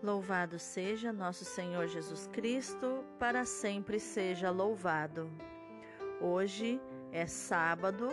[0.00, 5.28] Louvado seja nosso Senhor Jesus Cristo, para sempre seja louvado.
[6.20, 8.08] Hoje é sábado,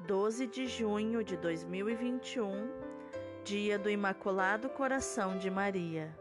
[0.00, 2.70] 12 de junho de 2021,
[3.42, 6.14] dia do Imaculado Coração de Maria.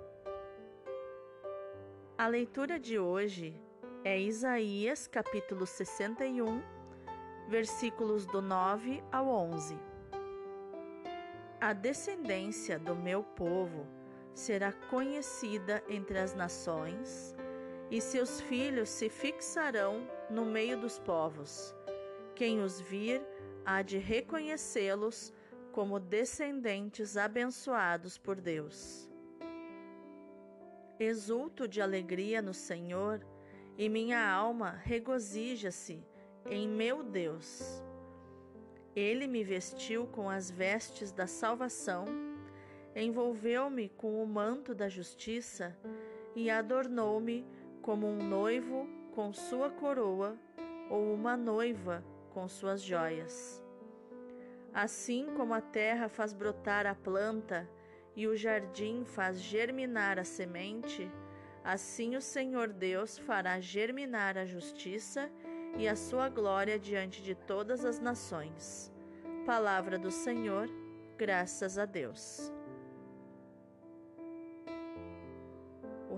[2.18, 3.54] A leitura de hoje
[4.06, 6.62] é Isaías, capítulo 61,
[7.50, 9.78] versículos do 9 ao 11.
[11.60, 13.86] A descendência do meu povo
[14.34, 17.36] será conhecida entre as nações,
[17.90, 21.76] e seus filhos se fixarão no meio dos povos.
[22.36, 23.22] Quem os vir
[23.66, 25.34] há de reconhecê-los
[25.72, 29.10] como descendentes abençoados por Deus.
[31.00, 33.26] Exulto de alegria no Senhor,
[33.78, 36.06] e minha alma regozija-se
[36.50, 37.84] em meu Deus.
[38.96, 42.31] Ele me vestiu com as vestes da salvação
[42.96, 45.78] envolveu-me com o manto da justiça
[46.36, 47.46] e adornou-me
[47.82, 50.38] como um noivo com sua coroa
[50.90, 53.62] ou uma noiva com suas joias.
[54.74, 57.70] Assim como a terra faz brotar a planta
[58.16, 61.10] e o jardim faz germinar a semente,
[61.64, 65.30] assim o Senhor Deus fará germinar a justiça
[65.78, 68.92] e a sua glória diante de todas as nações.
[69.46, 70.70] Palavra do Senhor,
[71.18, 72.52] graças a Deus.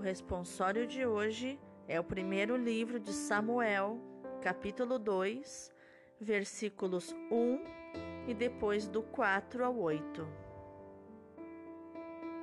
[0.04, 3.98] Responsório de hoje é o primeiro livro de Samuel,
[4.42, 5.72] capítulo 2,
[6.20, 10.28] versículos 1 e depois do 4 ao 8.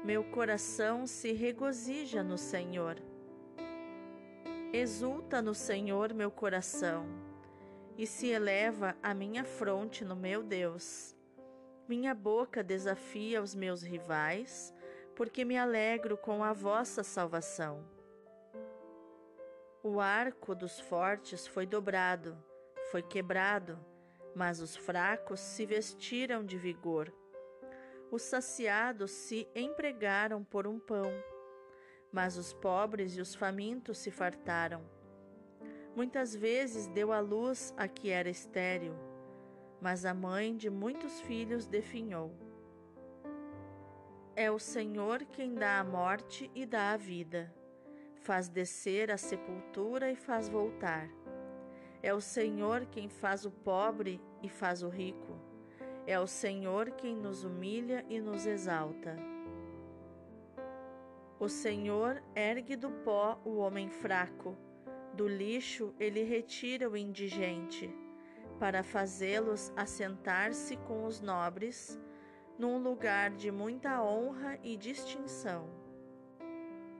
[0.03, 2.97] Meu coração se regozija no Senhor.
[4.73, 7.05] Exulta no Senhor meu coração,
[7.95, 11.15] e se eleva a minha fronte no meu Deus.
[11.87, 14.73] Minha boca desafia os meus rivais,
[15.21, 17.85] porque me alegro com a vossa salvação.
[19.83, 22.35] O arco dos fortes foi dobrado,
[22.89, 23.77] foi quebrado,
[24.35, 27.13] mas os fracos se vestiram de vigor.
[28.09, 31.13] Os saciados se empregaram por um pão,
[32.11, 34.81] mas os pobres e os famintos se fartaram.
[35.95, 38.95] Muitas vezes deu à luz a que era estéril,
[39.79, 42.50] mas a mãe de muitos filhos definhou.
[44.35, 47.53] É o Senhor quem dá a morte e dá a vida,
[48.15, 51.09] faz descer a sepultura e faz voltar.
[52.01, 55.37] É o Senhor quem faz o pobre e faz o rico.
[56.07, 59.17] É o Senhor quem nos humilha e nos exalta.
[61.37, 64.57] O Senhor ergue do pó o homem fraco,
[65.13, 67.93] do lixo ele retira o indigente,
[68.57, 71.99] para fazê-los assentar-se com os nobres
[72.61, 75.67] num lugar de muita honra e distinção.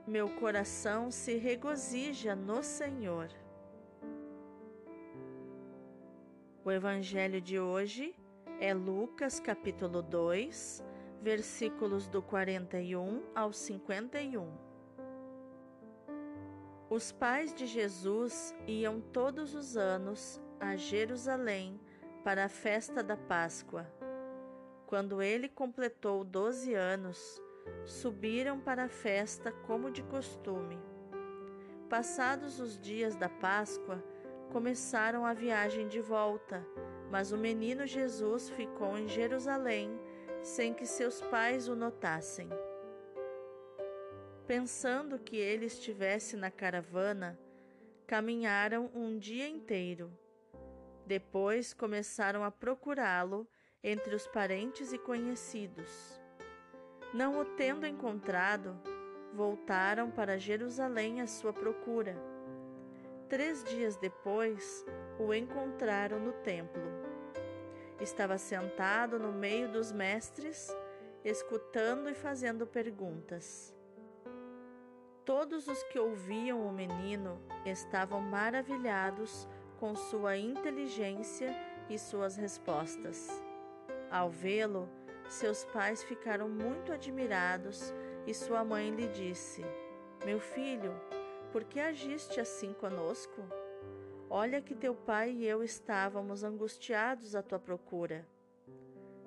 [0.04, 3.28] Meu coração se regozija no Senhor.
[6.64, 8.12] O evangelho de hoje
[8.58, 10.84] é Lucas capítulo 2,
[11.22, 14.52] versículos do 41 ao 51.
[16.90, 21.80] Os pais de Jesus iam todos os anos a Jerusalém
[22.24, 24.01] para a festa da Páscoa.
[24.92, 27.42] Quando ele completou doze anos,
[27.82, 30.78] subiram para a festa como de costume.
[31.88, 34.04] Passados os dias da Páscoa,
[34.50, 36.62] começaram a viagem de volta,
[37.10, 39.98] mas o menino Jesus ficou em Jerusalém
[40.42, 42.50] sem que seus pais o notassem.
[44.46, 47.40] Pensando que ele estivesse na caravana,
[48.06, 50.12] caminharam um dia inteiro.
[51.06, 53.48] Depois começaram a procurá-lo
[53.82, 56.20] entre os parentes e conhecidos.
[57.12, 58.78] Não o tendo encontrado,
[59.34, 62.16] voltaram para Jerusalém à sua procura.
[63.28, 64.84] Três dias depois,
[65.18, 66.82] o encontraram no templo.
[68.00, 70.68] Estava sentado no meio dos mestres,
[71.24, 73.74] escutando e fazendo perguntas.
[75.24, 81.54] Todos os que ouviam o menino estavam maravilhados com sua inteligência
[81.88, 83.42] e suas respostas.
[84.12, 84.90] Ao vê-lo,
[85.26, 87.94] seus pais ficaram muito admirados
[88.26, 89.64] e sua mãe lhe disse:
[90.22, 90.92] Meu filho,
[91.50, 93.40] por que agiste assim conosco?
[94.28, 98.28] Olha que teu pai e eu estávamos angustiados à tua procura.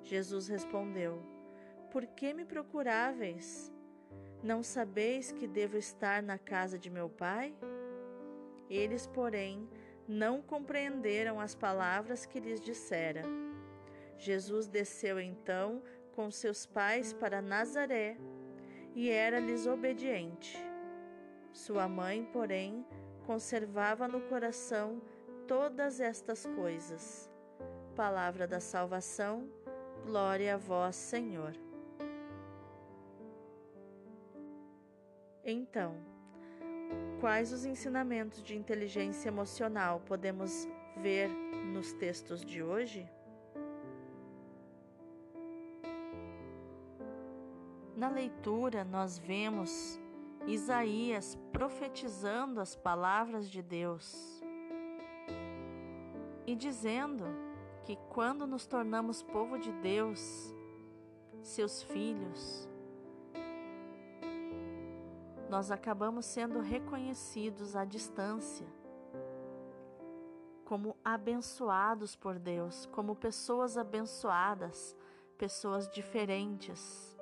[0.04, 1.20] Jesus respondeu:
[1.90, 3.72] Por que me procuráveis?
[4.40, 7.52] Não sabeis que devo estar na casa de meu pai?
[8.70, 9.68] Eles, porém,
[10.06, 13.22] não compreenderam as palavras que lhes dissera.
[14.18, 15.82] Jesus desceu então
[16.14, 18.16] com seus pais para Nazaré
[18.94, 20.56] e era-lhes obediente.
[21.52, 22.86] Sua mãe, porém,
[23.26, 25.02] conservava no coração
[25.46, 27.30] todas estas coisas.
[27.94, 29.48] Palavra da salvação,
[30.04, 31.54] glória a vós, Senhor.
[35.44, 35.94] Então,
[37.20, 40.66] quais os ensinamentos de inteligência emocional podemos
[40.96, 41.28] ver
[41.72, 43.08] nos textos de hoje?
[47.96, 49.98] Na leitura, nós vemos
[50.46, 54.42] Isaías profetizando as palavras de Deus
[56.46, 57.24] e dizendo
[57.84, 60.20] que quando nos tornamos povo de Deus,
[61.40, 62.68] seus filhos,
[65.48, 68.66] nós acabamos sendo reconhecidos à distância
[70.66, 74.94] como abençoados por Deus, como pessoas abençoadas,
[75.38, 77.15] pessoas diferentes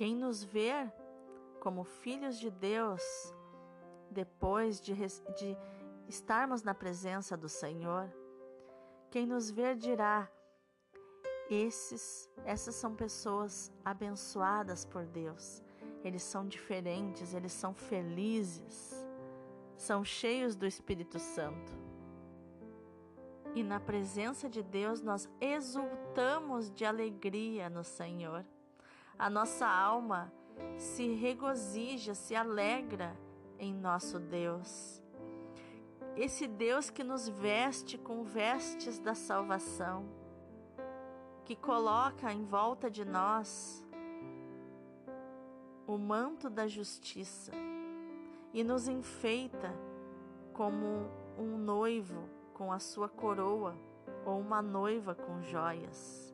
[0.00, 0.90] quem nos vê
[1.60, 3.02] como filhos de Deus,
[4.10, 5.54] depois de, de
[6.08, 8.10] estarmos na presença do Senhor,
[9.10, 10.26] quem nos ver dirá:
[11.50, 15.62] esses, essas são pessoas abençoadas por Deus.
[16.02, 19.06] Eles são diferentes, eles são felizes,
[19.76, 21.72] são cheios do Espírito Santo.
[23.54, 28.46] E na presença de Deus nós exultamos de alegria no Senhor
[29.20, 30.32] a nossa alma
[30.78, 33.14] se regozija, se alegra
[33.58, 35.02] em nosso Deus.
[36.16, 40.08] Esse Deus que nos veste com vestes da salvação,
[41.44, 43.86] que coloca em volta de nós
[45.86, 47.52] o manto da justiça
[48.54, 49.70] e nos enfeita
[50.54, 53.76] como um noivo com a sua coroa
[54.24, 56.29] ou uma noiva com joias.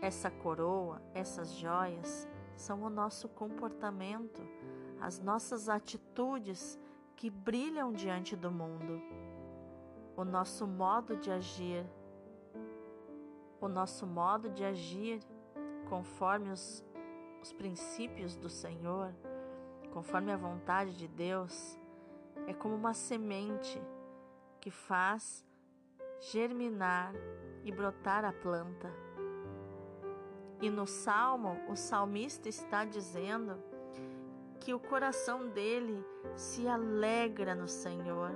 [0.00, 4.40] Essa coroa, essas joias, são o nosso comportamento,
[5.00, 6.78] as nossas atitudes
[7.16, 9.02] que brilham diante do mundo,
[10.16, 11.84] o nosso modo de agir,
[13.60, 15.20] o nosso modo de agir
[15.88, 16.84] conforme os,
[17.42, 19.12] os princípios do Senhor,
[19.92, 21.76] conforme a vontade de Deus,
[22.46, 23.82] é como uma semente
[24.60, 25.44] que faz
[26.20, 27.12] germinar
[27.64, 28.92] e brotar a planta
[30.60, 33.62] e no salmo, o salmista está dizendo
[34.58, 36.04] que o coração dele
[36.36, 38.32] se alegra no Senhor,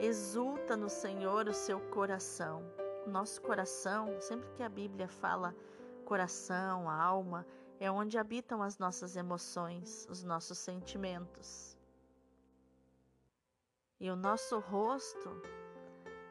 [0.00, 2.62] exulta no Senhor o seu coração.
[3.06, 5.54] Nosso coração, sempre que a Bíblia fala
[6.04, 7.46] coração, alma,
[7.78, 11.76] é onde habitam as nossas emoções, os nossos sentimentos.
[14.00, 15.42] E o nosso rosto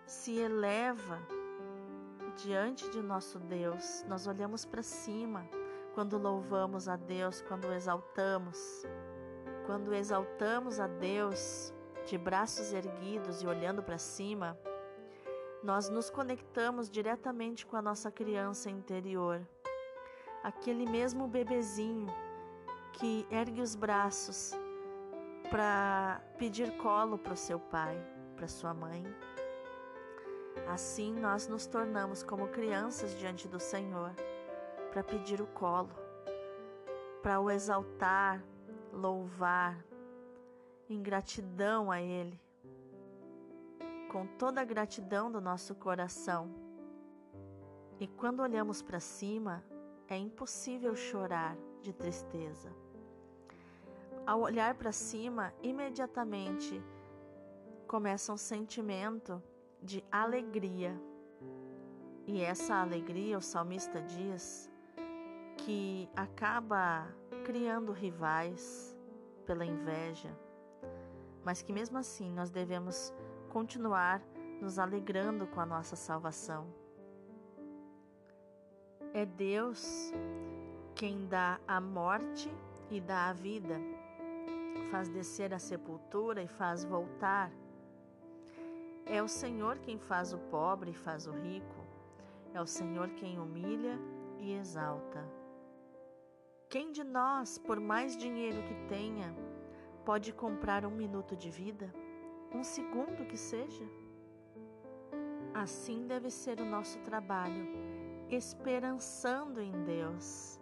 [0.06, 1.20] se eleva
[2.38, 5.48] diante de nosso Deus, nós olhamos para cima
[5.94, 8.86] quando louvamos a Deus, quando exaltamos.
[9.66, 11.74] Quando exaltamos a Deus
[12.06, 14.58] de braços erguidos e olhando para cima,
[15.64, 19.42] nós nos conectamos diretamente com a nossa criança interior.
[20.44, 22.08] Aquele mesmo bebezinho
[22.94, 24.54] que ergue os braços
[25.50, 28.00] para pedir colo para o seu pai,
[28.36, 29.04] para sua mãe.
[30.66, 34.12] Assim nós nos tornamos como crianças diante do Senhor,
[34.92, 35.92] para pedir o colo,
[37.22, 38.44] para o exaltar,
[38.92, 39.78] louvar,
[40.90, 42.40] em gratidão a Ele,
[44.12, 46.50] com toda a gratidão do nosso coração.
[48.00, 49.64] E quando olhamos para cima,
[50.08, 52.72] é impossível chorar de tristeza.
[54.26, 56.82] Ao olhar para cima, imediatamente
[57.88, 59.42] começa um sentimento
[59.88, 60.94] de alegria.
[62.28, 64.70] E essa alegria, o salmista diz,
[65.56, 67.08] que acaba
[67.46, 68.98] criando rivais
[69.46, 70.30] pela inveja,
[71.42, 73.14] mas que mesmo assim nós devemos
[73.48, 74.22] continuar
[74.62, 76.68] nos alegrando com a nossa salvação.
[79.14, 80.12] É Deus
[80.96, 82.52] quem dá a morte
[82.92, 83.80] e dá a vida,
[84.92, 87.50] faz descer a sepultura e faz voltar
[89.10, 91.76] é o Senhor quem faz o pobre e faz o rico.
[92.54, 94.00] É o Senhor quem humilha
[94.38, 95.24] e exalta.
[96.70, 99.36] Quem de nós, por mais dinheiro que tenha,
[100.06, 101.94] pode comprar um minuto de vida?
[102.54, 103.86] Um segundo que seja?
[105.54, 107.68] Assim deve ser o nosso trabalho,
[108.30, 110.60] esperançando em Deus.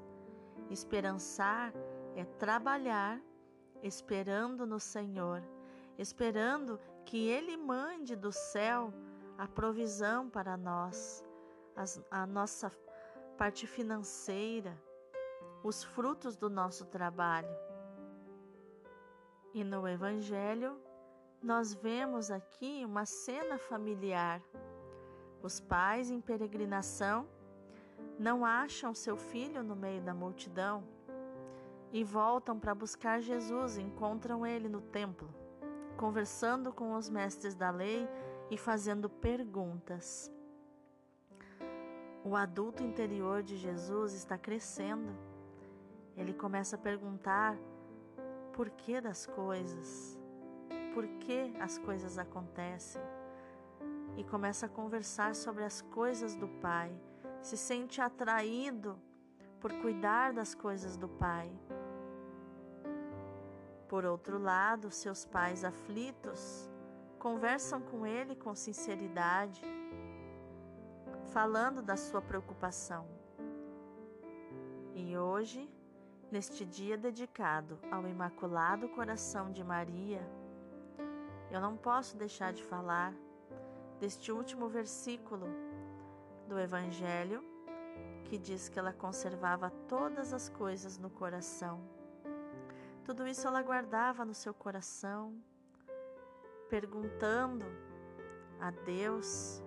[0.70, 1.74] Esperançar
[2.16, 3.22] é trabalhar
[3.82, 5.44] esperando no Senhor,
[5.98, 8.92] esperando que Ele mande do céu
[9.38, 11.24] a provisão para nós,
[12.10, 12.72] a nossa
[13.38, 14.76] parte financeira,
[15.64, 17.56] os frutos do nosso trabalho.
[19.54, 20.80] E no Evangelho,
[21.42, 24.42] nós vemos aqui uma cena familiar.
[25.42, 27.28] Os pais em peregrinação
[28.18, 30.84] não acham seu filho no meio da multidão
[31.92, 35.30] e voltam para buscar Jesus, encontram ele no templo,
[35.96, 38.08] conversando com os mestres da lei
[38.50, 40.32] e fazendo perguntas.
[42.24, 45.14] O adulto interior de Jesus está crescendo.
[46.16, 47.58] Ele começa a perguntar
[48.54, 50.18] por que das coisas,
[50.94, 53.02] por que as coisas acontecem,
[54.18, 56.92] e começa a conversar sobre as coisas do Pai,
[57.42, 58.98] se sente atraído
[59.60, 61.52] por cuidar das coisas do Pai.
[63.88, 66.70] Por outro lado, seus pais aflitos
[67.20, 69.62] conversam com ele com sinceridade,
[71.34, 73.08] falando da sua preocupação.
[74.94, 75.70] E hoje,
[76.32, 80.22] Neste dia dedicado ao Imaculado Coração de Maria,
[81.52, 83.14] eu não posso deixar de falar
[84.00, 85.48] deste último versículo
[86.48, 87.44] do Evangelho
[88.26, 91.80] que diz que ela conservava todas as coisas no coração.
[93.06, 95.40] Tudo isso ela guardava no seu coração,
[96.68, 97.64] perguntando
[98.60, 99.62] a Deus,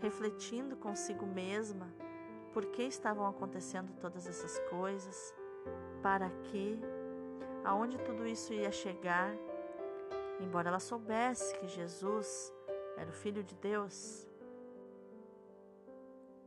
[0.00, 1.88] refletindo consigo mesma
[2.52, 5.32] por que estavam acontecendo todas essas coisas
[6.02, 6.76] para quê,
[7.64, 9.32] aonde tudo isso ia chegar.
[10.40, 12.52] Embora ela soubesse que Jesus
[12.96, 14.26] era o Filho de Deus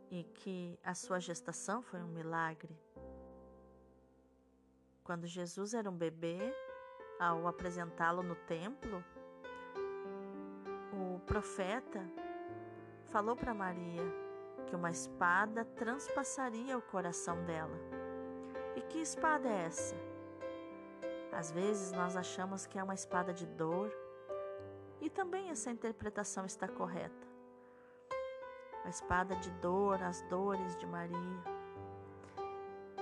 [0.10, 2.78] e que a sua gestação foi um milagre.
[5.04, 6.38] Quando Jesus era um bebê,
[7.20, 9.04] ao apresentá-lo no templo,
[10.94, 12.02] o profeta
[13.06, 14.04] falou para Maria
[14.68, 17.78] que uma espada transpassaria o coração dela.
[18.76, 19.96] E que espada é essa?
[21.32, 23.92] Às vezes nós achamos que é uma espada de dor,
[25.00, 27.28] e também essa interpretação está correta.
[28.86, 31.51] A espada de dor, as dores de Maria.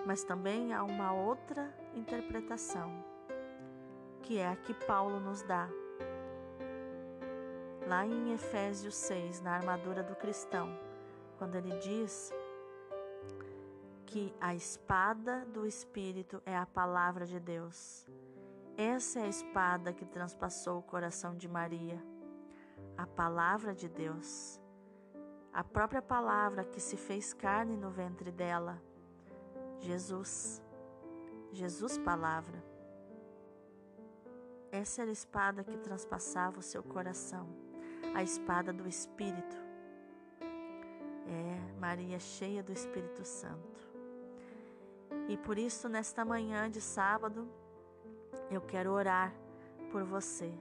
[0.06, 2.92] Mas também há uma outra interpretação,
[4.22, 5.70] que é a que Paulo nos dá.
[7.88, 10.70] Lá em Efésios 6, na armadura do cristão,
[11.38, 12.32] quando ele diz
[14.06, 18.08] que a espada do Espírito é a palavra de Deus.
[18.76, 22.02] Essa é a espada que transpassou o coração de Maria.
[22.98, 24.60] A palavra de Deus.
[25.54, 28.82] A própria palavra que se fez carne no ventre dela.
[29.80, 30.62] Jesus.
[31.52, 32.64] Jesus, palavra.
[34.72, 37.48] Essa era a espada que transpassava o seu coração.
[38.14, 39.58] A espada do Espírito.
[40.42, 43.80] É, Maria cheia do Espírito Santo.
[45.28, 47.48] E por isso, nesta manhã de sábado,
[48.50, 49.34] eu quero orar
[49.92, 50.52] por você.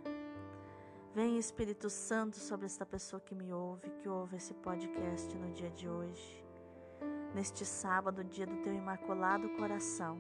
[1.15, 5.71] Vem Espírito Santo sobre esta pessoa que me ouve, que ouve esse podcast no dia
[5.71, 6.48] de hoje.
[7.35, 10.19] Neste sábado, dia do teu imaculado coração.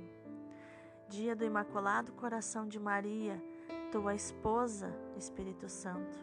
[1.09, 3.43] Dia do imaculado coração de Maria,
[3.91, 6.19] tua esposa, Espírito Santo.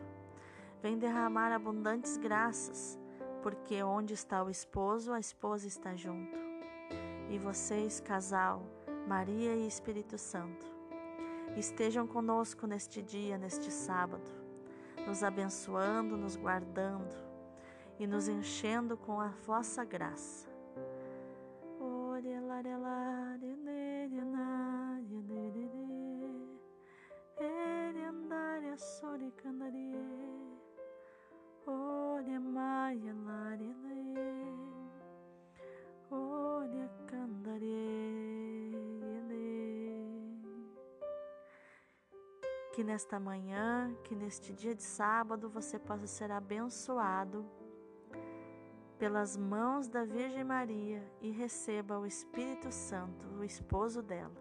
[0.82, 3.00] Vem derramar abundantes graças,
[3.42, 6.46] porque onde está o esposo, a esposa está junto
[7.30, 8.64] e vocês, casal,
[9.08, 10.66] Maria e Espírito Santo,
[11.56, 14.32] estejam conosco neste dia, neste sábado,
[15.08, 17.16] nos abençoando, nos guardando
[18.00, 20.55] e nos enchendo com a vossa graça.
[42.76, 47.46] Que nesta manhã, que neste dia de sábado, você possa ser abençoado
[49.00, 54.36] pelas mãos da Virgem Maria e receba o Espírito Santo, o esposo dela.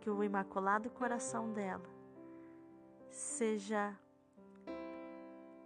[0.00, 1.84] Que o Imaculado Coração dela
[3.10, 3.94] seja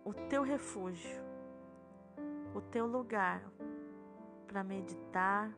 [0.04, 1.22] o teu refúgio,
[2.56, 3.40] o teu lugar
[4.48, 5.54] para meditar,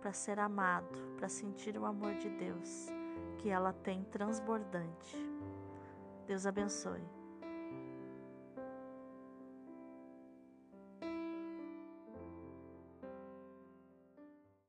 [0.00, 2.95] para ser amado, para sentir o amor de Deus
[3.38, 5.16] que ela tem transbordante.
[6.26, 7.15] Deus abençoe.